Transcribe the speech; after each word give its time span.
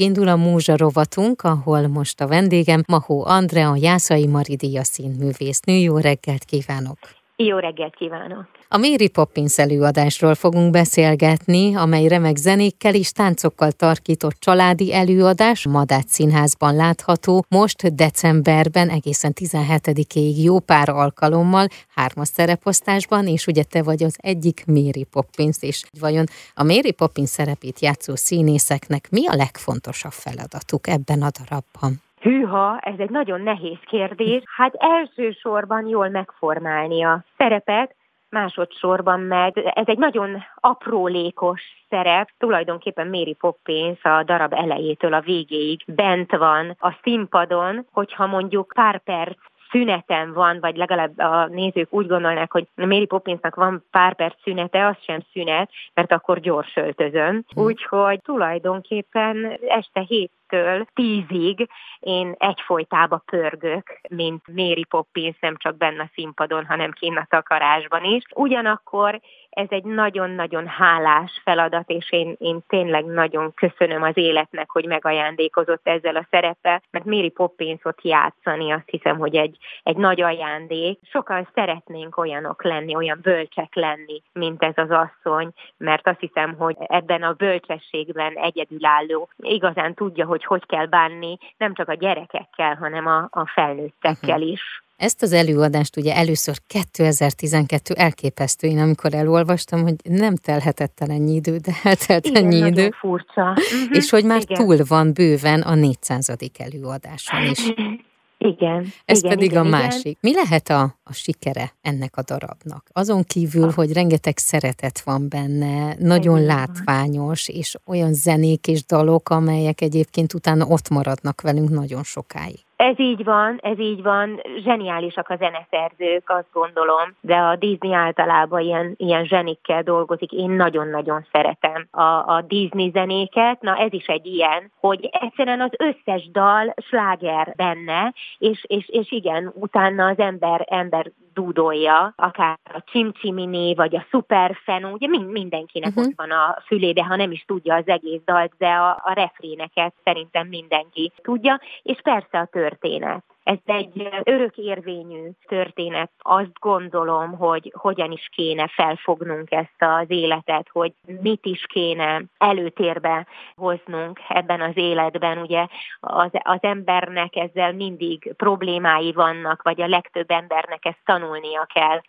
Indul 0.00 0.28
a 0.28 0.36
Múzsa 0.36 0.76
rovatunk, 0.76 1.42
ahol 1.42 1.86
most 1.86 2.20
a 2.20 2.26
vendégem 2.26 2.82
Mahó 2.86 3.24
Andrea, 3.24 3.76
Jászai 3.76 4.26
Maridia 4.26 4.84
színművésznő. 4.84 5.74
Jó 5.74 5.98
reggelt 5.98 6.44
kívánok! 6.44 6.98
Jó 7.38 7.58
reggelt 7.58 7.94
kívánok! 7.94 8.46
A 8.68 8.76
Mary 8.76 9.08
Poppins 9.08 9.58
előadásról 9.58 10.34
fogunk 10.34 10.70
beszélgetni, 10.70 11.74
amely 11.74 12.08
remek 12.08 12.36
zenékkel 12.36 12.94
és 12.94 13.12
táncokkal 13.12 13.72
tarkított 13.72 14.34
családi 14.38 14.94
előadás 14.94 15.66
Madách 15.66 16.06
Színházban 16.06 16.74
látható, 16.74 17.44
most 17.48 17.94
decemberben 17.94 18.88
egészen 18.88 19.32
17-ig 19.40 20.42
jó 20.42 20.58
pár 20.58 20.88
alkalommal, 20.88 21.66
hármas 21.94 22.28
szereposztásban, 22.28 23.26
és 23.26 23.46
ugye 23.46 23.62
te 23.62 23.82
vagy 23.82 24.02
az 24.02 24.16
egyik 24.16 24.64
Mary 24.66 25.04
Poppins, 25.04 25.56
és 25.60 25.84
vajon 26.00 26.24
a 26.54 26.62
Mary 26.62 26.92
Poppins 26.92 27.28
szerepét 27.28 27.80
játszó 27.80 28.14
színészeknek 28.14 29.10
mi 29.10 29.26
a 29.26 29.34
legfontosabb 29.34 30.12
feladatuk 30.12 30.86
ebben 30.86 31.22
a 31.22 31.30
darabban? 31.38 32.05
Hűha, 32.26 32.78
ez 32.78 32.94
egy 32.98 33.10
nagyon 33.10 33.40
nehéz 33.40 33.78
kérdés. 33.84 34.42
Hát 34.56 34.74
elsősorban 34.74 35.86
jól 35.86 36.08
megformálni 36.08 37.04
a 37.04 37.24
szerepet, 37.36 37.94
másodszorban 38.30 39.20
meg 39.20 39.58
ez 39.58 39.86
egy 39.86 39.98
nagyon 39.98 40.44
aprólékos 40.54 41.62
szerep, 41.88 42.28
tulajdonképpen 42.38 43.06
Mary 43.06 43.34
Poppins 43.34 44.04
a 44.04 44.22
darab 44.22 44.52
elejétől 44.52 45.14
a 45.14 45.20
végéig 45.20 45.82
bent 45.86 46.30
van 46.30 46.76
a 46.78 46.96
színpadon, 47.02 47.86
hogyha 47.92 48.26
mondjuk 48.26 48.72
pár 48.74 48.98
perc 48.98 49.38
szünetem 49.70 50.32
van, 50.32 50.60
vagy 50.60 50.76
legalább 50.76 51.18
a 51.18 51.46
nézők 51.46 51.92
úgy 51.92 52.06
gondolnák, 52.06 52.52
hogy 52.52 52.66
Mary 52.74 53.06
Poppinsnak 53.06 53.54
van 53.54 53.84
pár 53.90 54.14
perc 54.14 54.42
szünete, 54.42 54.86
az 54.86 54.96
sem 55.00 55.20
szünet, 55.32 55.70
mert 55.94 56.12
akkor 56.12 56.40
gyors 56.40 56.76
öltözöm. 56.76 57.44
Hm. 57.54 57.60
Úgyhogy 57.60 58.20
tulajdonképpen 58.22 59.58
este 59.68 60.00
héttől 60.48 60.86
tízig 60.94 61.68
én 62.00 62.34
egyfolytába 62.38 63.22
pörgök, 63.26 64.00
mint 64.08 64.42
Mary 64.54 64.84
Poppins, 64.84 65.36
nem 65.40 65.56
csak 65.56 65.76
benne 65.76 66.02
a 66.02 66.10
színpadon, 66.14 66.66
hanem 66.66 66.92
kint 66.92 67.18
a 67.18 67.26
takarásban 67.28 68.04
is. 68.04 68.22
Ugyanakkor 68.34 69.20
ez 69.56 69.66
egy 69.68 69.84
nagyon-nagyon 69.84 70.66
hálás 70.66 71.40
feladat, 71.44 71.88
és 71.88 72.12
én, 72.12 72.34
én 72.38 72.60
tényleg 72.68 73.04
nagyon 73.04 73.54
köszönöm 73.54 74.02
az 74.02 74.16
életnek, 74.16 74.70
hogy 74.70 74.86
megajándékozott 74.86 75.88
ezzel 75.88 76.16
a 76.16 76.26
szerepe, 76.30 76.82
mert 76.90 77.04
Mary 77.04 77.30
Poppinsot 77.30 77.98
játszani 78.02 78.72
azt 78.72 78.88
hiszem, 78.90 79.18
hogy 79.18 79.36
egy, 79.36 79.56
egy 79.82 79.96
nagy 79.96 80.20
ajándék. 80.20 80.98
Sokan 81.02 81.48
szeretnénk 81.54 82.16
olyanok 82.16 82.64
lenni, 82.64 82.94
olyan 82.94 83.18
bölcsek 83.22 83.74
lenni, 83.74 84.22
mint 84.32 84.62
ez 84.62 84.74
az 84.76 84.90
asszony, 84.90 85.50
mert 85.76 86.06
azt 86.06 86.20
hiszem, 86.20 86.54
hogy 86.54 86.76
ebben 86.78 87.22
a 87.22 87.32
bölcsességben 87.32 88.34
egyedülálló 88.34 89.28
igazán 89.36 89.94
tudja, 89.94 90.26
hogy 90.26 90.35
hogy 90.44 90.66
kell 90.66 90.86
bánni, 90.86 91.38
nem 91.56 91.74
csak 91.74 91.88
a 91.88 91.94
gyerekekkel, 91.94 92.74
hanem 92.74 93.06
a, 93.06 93.28
a 93.30 93.50
felnőttekkel 93.54 94.38
mhm. 94.38 94.46
is. 94.46 94.84
Ezt 94.96 95.22
az 95.22 95.32
előadást 95.32 95.96
ugye 95.96 96.14
először 96.14 96.56
2012 96.66 97.94
elképesztő, 97.94 98.68
én 98.68 98.78
amikor 98.78 99.14
elolvastam, 99.14 99.82
hogy 99.82 99.94
nem 100.02 100.36
telhetett 100.36 101.00
el 101.00 101.10
ennyi 101.10 101.34
idő, 101.34 101.56
de 101.56 101.72
eltelt 101.82 102.26
Igen, 102.26 102.44
ennyi 102.44 102.56
idő. 102.56 102.90
furcsa. 102.90 103.50
Uh-huh, 103.50 103.96
és 103.96 104.10
hogy 104.10 104.24
már 104.24 104.40
Igen. 104.40 104.64
túl 104.64 104.76
van 104.88 105.12
bőven 105.12 105.60
a 105.60 105.74
400. 105.74 106.28
előadáson 106.58 107.42
is. 107.42 107.72
Igen. 108.46 108.92
Ez 109.04 109.18
igen, 109.18 109.30
pedig 109.30 109.50
igen, 109.50 109.66
a 109.66 109.68
másik. 109.68 110.06
Igen. 110.06 110.18
Mi 110.20 110.32
lehet 110.34 110.68
a, 110.68 110.82
a 111.04 111.12
sikere 111.12 111.72
ennek 111.82 112.16
a 112.16 112.22
darabnak? 112.22 112.88
Azon 112.92 113.22
kívül, 113.22 113.70
hogy 113.70 113.92
rengeteg 113.92 114.38
szeretet 114.38 115.00
van 115.00 115.28
benne, 115.28 115.96
nagyon 115.98 116.40
igen. 116.40 116.46
látványos, 116.46 117.48
és 117.48 117.76
olyan 117.84 118.14
zenék 118.14 118.66
és 118.66 118.84
dalok, 118.84 119.28
amelyek 119.28 119.80
egyébként 119.80 120.34
utána 120.34 120.66
ott 120.66 120.88
maradnak 120.88 121.40
velünk 121.40 121.68
nagyon 121.68 122.02
sokáig. 122.02 122.65
Ez 122.76 122.98
így 122.98 123.24
van, 123.24 123.58
ez 123.62 123.78
így 123.78 124.02
van. 124.02 124.40
Zseniálisak 124.58 125.28
a 125.28 125.36
zeneszerzők, 125.36 126.30
azt 126.30 126.52
gondolom, 126.52 127.16
de 127.20 127.36
a 127.36 127.56
Disney 127.56 127.92
általában 127.92 128.60
ilyen, 128.60 128.94
ilyen 128.96 129.24
zsenikkel 129.24 129.82
dolgozik. 129.82 130.32
Én 130.32 130.50
nagyon-nagyon 130.50 131.26
szeretem 131.32 131.86
a, 131.90 132.02
a 132.02 132.44
Disney 132.46 132.90
zenéket. 132.90 133.60
Na 133.60 133.76
ez 133.76 133.92
is 133.92 134.06
egy 134.06 134.26
ilyen, 134.26 134.72
hogy 134.80 135.08
egyszerűen 135.12 135.60
az 135.60 135.70
összes 135.78 136.30
dal 136.30 136.74
sláger 136.76 137.52
benne, 137.56 138.12
és, 138.38 138.64
és, 138.66 138.88
és 138.88 139.12
igen, 139.12 139.52
utána 139.54 140.06
az 140.06 140.18
ember, 140.18 140.66
ember 140.70 141.10
dúdolja, 141.36 142.12
akár 142.16 142.58
a 142.64 142.82
csimcsimini, 142.84 143.74
vagy 143.74 143.96
a 143.96 144.06
szuperfenú, 144.10 144.88
ugye 144.92 145.08
mind, 145.08 145.30
mindenkinek 145.30 145.88
uh-huh. 145.88 146.04
ott 146.04 146.12
van 146.16 146.30
a 146.30 146.56
fülébe, 146.66 147.04
ha 147.04 147.16
nem 147.16 147.30
is 147.30 147.44
tudja 147.46 147.74
az 147.74 147.86
egész 147.86 148.20
dalt, 148.24 148.52
de 148.58 148.68
a, 148.68 148.90
a 149.04 149.12
refréneket 149.12 149.94
szerintem 150.04 150.48
mindenki 150.48 151.12
tudja, 151.22 151.60
és 151.82 151.98
persze 152.02 152.38
a 152.38 152.46
történet. 152.46 153.24
Ez 153.46 153.58
egy 153.64 154.08
örökérvényű 154.22 155.30
történet. 155.48 156.10
Azt 156.18 156.58
gondolom, 156.60 157.36
hogy 157.36 157.72
hogyan 157.76 158.12
is 158.12 158.28
kéne 158.32 158.68
felfognunk 158.68 159.50
ezt 159.50 159.76
az 159.78 160.04
életet, 160.08 160.68
hogy 160.72 160.92
mit 161.20 161.46
is 161.46 161.66
kéne 161.66 162.22
előtérbe 162.38 163.26
hoznunk 163.56 164.20
ebben 164.28 164.60
az 164.60 164.76
életben. 164.76 165.38
Ugye 165.38 165.66
az, 166.00 166.30
az 166.32 166.58
embernek 166.60 167.36
ezzel 167.36 167.72
mindig 167.72 168.34
problémái 168.36 169.12
vannak, 169.12 169.62
vagy 169.62 169.80
a 169.80 169.88
legtöbb 169.88 170.30
embernek 170.30 170.84
ezt 170.84 171.00
tanulnia 171.04 171.66
kell 171.74 172.00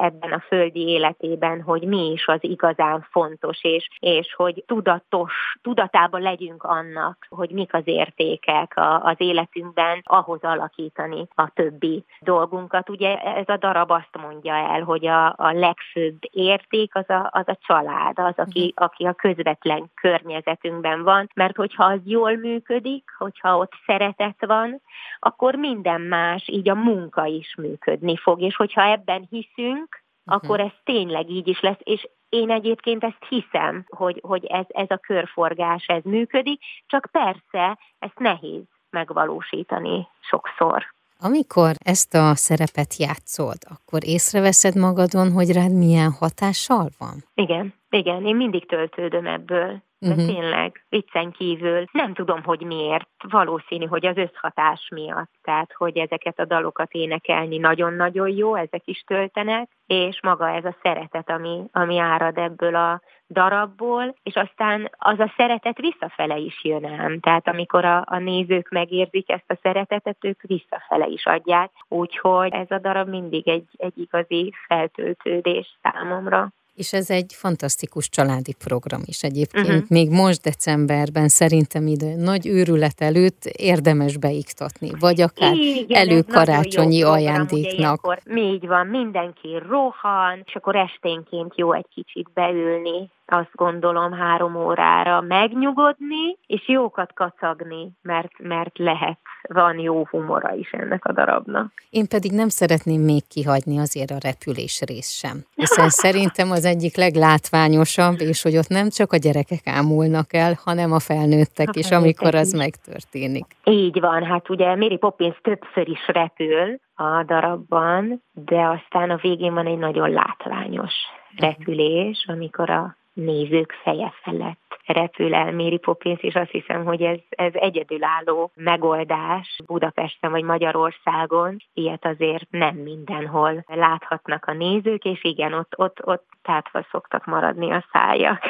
ebben 0.00 0.32
a 0.32 0.44
földi 0.46 0.88
életében, 0.88 1.62
hogy 1.62 1.82
mi 1.82 2.10
is 2.10 2.26
az 2.26 2.40
igazán 2.40 3.06
fontos, 3.10 3.64
és, 3.64 3.88
és 3.98 4.34
hogy 4.34 4.64
tudatos, 4.66 5.32
tudatában 5.62 6.20
legyünk 6.20 6.62
annak, 6.62 7.26
hogy 7.28 7.50
mik 7.50 7.74
az 7.74 7.82
értékek 7.84 8.74
az 9.02 9.16
életünkben, 9.16 10.00
ahhoz 10.04 10.42
alakít 10.42 10.84
alakítani 10.86 11.28
a 11.34 11.50
többi 11.54 12.04
dolgunkat. 12.20 12.88
Ugye 12.88 13.16
ez 13.16 13.48
a 13.48 13.56
darab 13.56 13.90
azt 13.90 14.16
mondja 14.20 14.54
el, 14.54 14.82
hogy 14.82 15.06
a, 15.06 15.26
a 15.26 15.52
legfőbb 15.52 16.18
érték 16.30 16.94
az 16.94 17.10
a, 17.10 17.28
az 17.32 17.48
a 17.48 17.58
család, 17.66 18.18
az, 18.18 18.34
aki, 18.36 18.72
mhm. 18.74 18.84
aki 18.84 19.04
a 19.04 19.12
közvetlen 19.12 19.90
környezetünkben 19.94 21.02
van, 21.02 21.30
mert 21.34 21.56
hogyha 21.56 21.84
az 21.84 22.00
jól 22.04 22.36
működik, 22.36 23.10
hogyha 23.18 23.56
ott 23.56 23.72
szeretet 23.86 24.46
van, 24.46 24.80
akkor 25.18 25.54
minden 25.54 26.00
más, 26.00 26.48
így 26.48 26.68
a 26.68 26.74
munka 26.74 27.24
is 27.24 27.54
működni 27.58 28.16
fog, 28.16 28.40
és 28.40 28.56
hogyha 28.56 28.82
ebben 28.82 29.26
hiszünk, 29.30 30.02
uh-huh. 30.24 30.44
akkor 30.44 30.60
ez 30.60 30.72
tényleg 30.84 31.30
így 31.30 31.48
is 31.48 31.60
lesz, 31.60 31.80
és 31.82 32.08
én 32.28 32.50
egyébként 32.50 33.04
ezt 33.04 33.24
hiszem, 33.28 33.84
hogy, 33.88 34.20
hogy 34.22 34.44
ez, 34.44 34.64
ez 34.68 34.90
a 34.90 34.96
körforgás, 34.96 35.86
ez 35.86 36.02
működik, 36.04 36.60
csak 36.86 37.08
persze 37.12 37.78
ezt 37.98 38.18
nehéz 38.18 38.75
megvalósítani 38.96 40.08
sokszor. 40.20 40.80
Amikor 41.20 41.72
ezt 41.84 42.14
a 42.14 42.34
szerepet 42.34 42.96
játszod, 42.96 43.60
akkor 43.74 44.00
észreveszed 44.04 44.76
magadon, 44.76 45.32
hogy 45.32 45.52
rád 45.52 45.72
milyen 45.72 46.10
hatással 46.20 46.88
van? 46.98 47.16
Igen, 47.34 47.74
igen, 47.90 48.26
én 48.26 48.36
mindig 48.36 48.66
töltődöm 48.66 49.26
ebből. 49.26 49.82
De 49.98 50.08
uh-huh. 50.08 50.26
tényleg, 50.26 50.84
viccen 50.88 51.30
kívül 51.30 51.84
nem 51.92 52.14
tudom, 52.14 52.42
hogy 52.42 52.60
miért. 52.60 53.08
Valószínű, 53.28 53.84
hogy 53.86 54.06
az 54.06 54.16
összhatás 54.16 54.88
miatt. 54.90 55.30
Tehát, 55.42 55.72
hogy 55.72 55.96
ezeket 55.96 56.38
a 56.38 56.44
dalokat 56.44 56.92
énekelni 56.92 57.58
nagyon-nagyon 57.58 58.28
jó, 58.28 58.54
ezek 58.54 58.82
is 58.84 59.00
töltenek, 59.06 59.68
és 59.86 60.20
maga 60.22 60.50
ez 60.50 60.64
a 60.64 60.76
szeretet, 60.82 61.30
ami, 61.30 61.62
ami 61.72 61.98
árad 61.98 62.38
ebből 62.38 62.74
a 62.74 63.00
darabból, 63.28 64.14
és 64.22 64.34
aztán 64.34 64.90
az 64.98 65.18
a 65.18 65.32
szeretet 65.36 65.78
visszafele 65.78 66.36
is 66.36 66.64
jön 66.64 66.84
ám. 66.84 67.20
Tehát 67.20 67.48
amikor 67.48 67.84
a, 67.84 68.04
a 68.06 68.18
nézők 68.18 68.68
megérzik 68.68 69.30
ezt 69.30 69.50
a 69.50 69.58
szeretetet, 69.62 70.16
ők 70.20 70.42
visszafele 70.42 71.06
is 71.06 71.26
adják. 71.26 71.70
Úgyhogy 71.88 72.52
ez 72.52 72.70
a 72.70 72.78
darab 72.78 73.08
mindig 73.08 73.48
egy, 73.48 73.68
egy 73.76 73.98
igazi 73.98 74.52
feltöltődés 74.66 75.78
számomra. 75.82 76.52
És 76.76 76.92
ez 76.92 77.10
egy 77.10 77.32
fantasztikus 77.34 78.08
családi 78.08 78.54
program 78.64 79.00
is 79.04 79.22
egyébként. 79.22 79.68
Uh-huh. 79.68 79.84
Még 79.88 80.10
most 80.10 80.42
decemberben 80.42 81.28
szerintem 81.28 81.86
ide 81.86 82.16
nagy 82.16 82.46
őrület 82.46 83.00
előtt 83.00 83.44
érdemes 83.44 84.16
beiktatni, 84.16 84.90
vagy 85.00 85.20
akár 85.20 85.54
Igen, 85.54 86.08
előkarácsonyi 86.08 87.02
ajándéknak. 87.02 88.06
Ugye 88.06 88.42
így 88.42 88.66
van, 88.66 88.86
mindenki 88.86 89.48
rohan, 89.68 90.42
és 90.44 90.54
akkor 90.54 90.76
esténként 90.76 91.52
jó 91.56 91.72
egy 91.72 91.88
kicsit 91.94 92.28
beülni, 92.34 93.10
azt 93.26 93.50
gondolom 93.52 94.12
három 94.12 94.56
órára 94.56 95.20
megnyugodni, 95.20 96.36
és 96.46 96.68
jókat 96.68 97.12
kacagni, 97.12 97.90
mert, 98.02 98.38
mert 98.38 98.78
lehet, 98.78 99.18
van 99.48 99.78
jó 99.78 100.06
humora 100.10 100.54
is 100.54 100.70
ennek 100.70 101.04
a 101.04 101.12
darabnak. 101.12 101.72
Én 101.90 102.08
pedig 102.08 102.32
nem 102.32 102.48
szeretném 102.48 103.00
még 103.00 103.22
kihagyni 103.28 103.78
azért 103.78 104.10
a 104.10 104.18
repülés 104.20 104.80
rész 104.86 105.10
sem, 105.10 105.44
hiszen 105.54 105.88
szerintem 106.04 106.50
az 106.50 106.64
egyik 106.64 106.96
leglátványosabb, 106.96 108.20
és 108.20 108.42
hogy 108.42 108.56
ott 108.56 108.68
nem 108.68 108.88
csak 108.88 109.12
a 109.12 109.16
gyerekek 109.16 109.66
ámulnak 109.66 110.32
el, 110.32 110.58
hanem 110.64 110.92
a 110.92 110.98
felnőttek 110.98 111.68
a 111.68 111.72
is, 111.72 111.90
amikor 111.90 112.34
az 112.34 112.52
is. 112.52 112.58
megtörténik. 112.58 113.46
Így 113.64 114.00
van, 114.00 114.24
hát 114.24 114.50
ugye 114.50 114.76
Mary 114.76 114.96
Poppins 114.96 115.38
többször 115.42 115.88
is 115.88 116.06
repül 116.06 116.78
a 116.94 117.24
darabban, 117.26 118.22
de 118.32 118.60
aztán 118.60 119.10
a 119.10 119.18
végén 119.22 119.54
van 119.54 119.66
egy 119.66 119.78
nagyon 119.78 120.10
látványos 120.10 120.94
repülés, 121.36 122.24
amikor 122.28 122.70
a 122.70 122.96
nézők 123.12 123.72
feje 123.82 124.12
felett 124.22 124.65
repül 124.86 125.34
el 125.34 125.52
Mary 125.52 125.78
Poppins, 125.78 126.22
és 126.22 126.34
azt 126.34 126.50
hiszem, 126.50 126.84
hogy 126.84 127.02
ez, 127.02 127.18
ez 127.28 127.52
egyedülálló 127.54 128.50
megoldás 128.54 129.56
Budapesten 129.66 130.30
vagy 130.30 130.44
Magyarországon. 130.44 131.56
Ilyet 131.74 132.04
azért 132.04 132.46
nem 132.50 132.76
mindenhol 132.76 133.64
láthatnak 133.66 134.44
a 134.44 134.52
nézők, 134.52 135.04
és 135.04 135.24
igen, 135.24 135.52
ott, 135.52 135.72
ott, 135.76 136.06
ott 136.06 136.24
tátva 136.42 136.86
szoktak 136.90 137.24
maradni 137.24 137.70
a 137.70 137.84
szájak. 137.92 138.42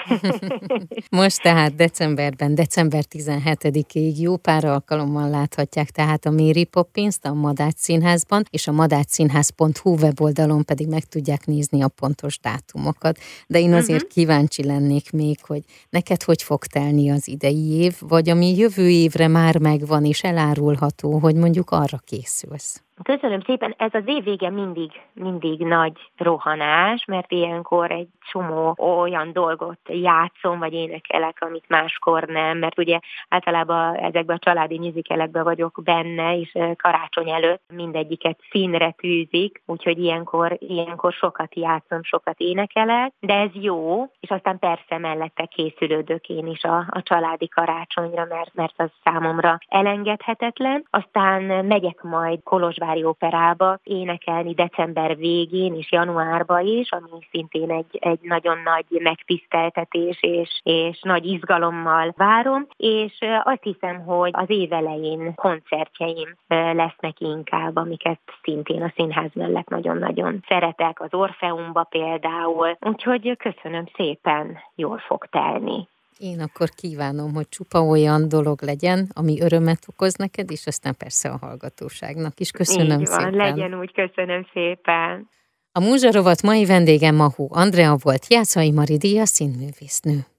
Most 1.20 1.42
tehát 1.42 1.74
decemberben, 1.74 2.54
december 2.54 3.02
17-ig 3.10 4.16
jó 4.18 4.36
pár 4.36 4.64
alkalommal 4.64 5.30
láthatják 5.30 5.88
tehát 5.88 6.24
a 6.24 6.30
Mary 6.30 6.64
Poppins-t 6.64 7.24
a 7.24 7.34
Madács 7.34 7.76
Színházban, 7.76 8.42
és 8.50 8.66
a 8.66 8.72
madácsszínház.hu 8.72 9.96
weboldalon 10.02 10.64
pedig 10.64 10.88
meg 10.88 11.04
tudják 11.04 11.46
nézni 11.46 11.82
a 11.82 11.88
pontos 12.00 12.38
dátumokat. 12.38 13.18
De 13.46 13.58
én 13.58 13.72
azért 13.72 14.02
uh-huh. 14.02 14.10
kíváncsi 14.10 14.64
lennék 14.64 15.12
még, 15.12 15.36
hogy 15.46 15.62
neked 15.90 16.22
hogy 16.26 16.42
fog 16.42 16.66
telni 16.66 17.10
az 17.10 17.28
idei 17.28 17.70
év, 17.70 17.96
vagy 18.00 18.28
ami 18.28 18.56
jövő 18.56 18.88
évre 18.88 19.28
már 19.28 19.58
megvan 19.58 20.04
és 20.04 20.22
elárulható, 20.22 21.18
hogy 21.18 21.34
mondjuk 21.34 21.70
arra 21.70 21.98
készülsz. 22.04 22.85
Köszönöm 23.02 23.40
szépen, 23.40 23.74
ez 23.78 23.94
az 23.94 24.02
év 24.06 24.24
vége 24.24 24.50
mindig, 24.50 24.90
mindig 25.12 25.60
nagy 25.60 25.92
rohanás, 26.16 27.04
mert 27.04 27.32
ilyenkor 27.32 27.90
egy 27.90 28.08
csomó 28.30 28.74
olyan 28.78 29.32
dolgot 29.32 29.78
játszom, 29.86 30.58
vagy 30.58 30.72
énekelek, 30.72 31.36
amit 31.40 31.68
máskor 31.68 32.22
nem, 32.22 32.58
mert 32.58 32.78
ugye 32.78 32.98
általában 33.28 33.94
ezekben 33.94 34.36
a 34.36 34.44
családi 34.44 34.78
műzikelekben 34.78 35.44
vagyok 35.44 35.80
benne, 35.84 36.38
és 36.38 36.58
karácsony 36.76 37.30
előtt 37.30 37.62
mindegyiket 37.74 38.38
színre 38.50 38.90
tűzik, 38.90 39.62
úgyhogy 39.66 39.98
ilyenkor, 39.98 40.56
ilyenkor 40.58 41.12
sokat 41.12 41.54
játszom, 41.54 42.02
sokat 42.02 42.40
énekelek, 42.40 43.12
de 43.20 43.34
ez 43.34 43.50
jó, 43.52 44.04
és 44.20 44.30
aztán 44.30 44.58
persze 44.58 44.98
mellette 44.98 45.44
készülődök 45.44 46.28
én 46.28 46.46
is 46.46 46.62
a, 46.62 46.76
a 46.76 47.02
családi 47.02 47.48
karácsonyra, 47.48 48.26
mert, 48.28 48.54
mert 48.54 48.74
az 48.76 48.90
számomra 49.04 49.58
elengedhetetlen. 49.68 50.86
Aztán 50.90 51.42
megyek 51.64 52.02
majd 52.02 52.42
Kolozsvár 52.42 52.85
Kaposvári 52.86 53.04
Operába 53.04 53.78
énekelni 53.82 54.54
december 54.54 55.16
végén 55.16 55.74
és 55.74 55.92
januárban 55.92 56.66
is, 56.66 56.90
ami 56.90 57.26
szintén 57.30 57.70
egy, 57.70 57.98
egy 58.00 58.18
nagyon 58.22 58.58
nagy 58.64 58.84
megtiszteltetés 59.02 60.18
és, 60.20 60.60
és 60.62 61.00
nagy 61.02 61.26
izgalommal 61.26 62.14
várom, 62.16 62.66
és 62.76 63.18
azt 63.42 63.62
hiszem, 63.62 64.04
hogy 64.04 64.30
az 64.32 64.50
év 64.50 64.72
elején 64.72 65.34
koncertjeim 65.34 66.36
lesznek 66.48 67.20
inkább, 67.20 67.76
amiket 67.76 68.20
szintén 68.42 68.82
a 68.82 68.92
színház 68.96 69.30
mellett 69.34 69.68
nagyon-nagyon 69.68 70.44
szeretek, 70.48 71.00
az 71.00 71.14
Orfeumba 71.14 71.82
például, 71.82 72.76
úgyhogy 72.80 73.36
köszönöm 73.36 73.84
szépen, 73.96 74.58
jól 74.74 74.98
fog 74.98 75.26
telni. 75.30 75.88
Én 76.18 76.40
akkor 76.40 76.68
kívánom, 76.68 77.34
hogy 77.34 77.48
csupa 77.48 77.82
olyan 77.82 78.28
dolog 78.28 78.62
legyen, 78.62 79.10
ami 79.14 79.40
örömet 79.40 79.84
okoz 79.86 80.14
neked, 80.14 80.50
és 80.50 80.66
aztán 80.66 80.96
persze 80.96 81.28
a 81.28 81.36
hallgatóságnak 81.36 82.40
is. 82.40 82.50
Köszönöm 82.50 83.00
Így 83.00 83.06
van, 83.06 83.18
szépen. 83.18 83.34
legyen 83.34 83.78
úgy, 83.78 83.92
köszönöm 83.92 84.46
szépen. 84.52 85.28
A 85.72 85.80
Múzsarovat 85.80 86.42
mai 86.42 86.64
vendégem 86.64 87.14
Mahó 87.14 87.48
Andrea 87.52 87.96
volt, 88.02 88.26
Jászai 88.28 88.70
Mari 88.72 88.96
Díja 88.96 89.26
színművésznő. 89.26 90.26